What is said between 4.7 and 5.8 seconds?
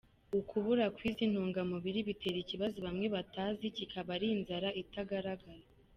itagaragara.